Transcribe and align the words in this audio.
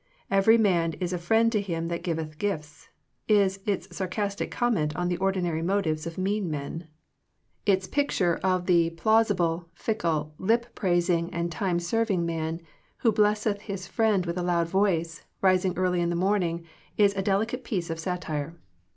'* 0.29 0.31
Every 0.41 0.57
man 0.57 0.93
is 0.93 1.13
a 1.13 1.19
friend 1.19 1.51
to 1.51 1.61
him 1.61 1.87
that 1.89 2.01
giveth 2.01 2.39
gifts," 2.39 2.89
is 3.27 3.59
its 3.67 3.95
sarcastic 3.95 4.49
comment 4.49 4.95
on 4.95 5.09
the 5.09 5.17
ordinary 5.17 5.61
motives 5.61 6.07
of 6.07 6.17
mean 6.17 6.49
men. 6.49 6.87
Its 7.67 7.85
picture 7.85 8.37
of 8.41 8.65
the 8.65 8.89
35 8.89 8.95
Digitized 8.95 8.95
by 8.95 8.95
VjOOQIC 8.95 8.95
THE 8.95 8.95
CULTURE 8.95 9.13
OF 9.13 9.71
FRIENDSHIP 9.75 9.99
plausible, 10.01 10.25
ficklei 10.25 10.31
lip 10.47 10.65
praising, 10.73 11.29
and 11.35 11.51
time 11.51 11.79
serving 11.79 12.25
man, 12.25 12.61
who 12.97 13.13
blesseth 13.13 13.61
his 13.61 13.85
friend 13.87 14.25
with 14.25 14.37
a 14.39 14.41
loud 14.41 14.67
voice, 14.67 15.21
rising 15.39 15.77
early 15.77 16.01
in 16.01 16.09
the 16.09 16.15
morning, 16.15 16.65
is 16.97 17.13
a 17.15 17.21
delicate 17.21 17.63
piece 17.63 17.91
of 17.91 17.99
satire. 17.99 18.55